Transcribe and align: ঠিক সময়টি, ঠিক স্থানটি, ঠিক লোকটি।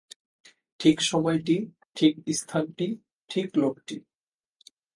ঠিক 0.79 0.97
সময়টি, 1.01 1.57
ঠিক 1.95 2.13
স্থানটি, 2.33 2.87
ঠিক 3.29 3.47
লোকটি। 3.57 3.95